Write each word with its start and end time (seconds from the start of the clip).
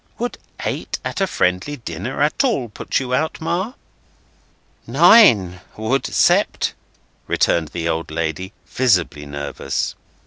Would 0.17 0.39
eight 0.65 0.97
at 1.05 1.21
a 1.21 1.27
friendly 1.27 1.77
dinner 1.77 2.23
at 2.23 2.43
all 2.43 2.69
put 2.69 2.99
you 2.99 3.13
out, 3.13 3.39
Ma?" 3.39 3.73
"Nine 4.87 5.61
would, 5.77 6.05
Sept," 6.05 6.73
returned 7.27 7.67
the 7.67 7.87
old 7.87 8.09
lady, 8.09 8.51
visibly 8.65 9.27
nervous. 9.27 9.93